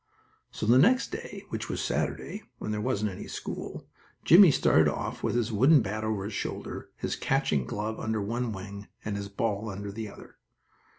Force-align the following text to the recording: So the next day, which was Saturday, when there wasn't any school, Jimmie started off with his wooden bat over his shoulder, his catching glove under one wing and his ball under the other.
So 0.49 0.65
the 0.65 0.79
next 0.79 1.11
day, 1.11 1.43
which 1.49 1.69
was 1.69 1.79
Saturday, 1.79 2.41
when 2.57 2.71
there 2.71 2.81
wasn't 2.81 3.11
any 3.11 3.27
school, 3.27 3.85
Jimmie 4.25 4.49
started 4.49 4.87
off 4.87 5.21
with 5.21 5.35
his 5.35 5.51
wooden 5.51 5.83
bat 5.83 6.03
over 6.03 6.23
his 6.23 6.33
shoulder, 6.33 6.89
his 6.97 7.15
catching 7.15 7.67
glove 7.67 7.99
under 7.99 8.19
one 8.19 8.51
wing 8.51 8.87
and 9.05 9.15
his 9.15 9.29
ball 9.29 9.69
under 9.69 9.91
the 9.91 10.09
other. 10.09 10.37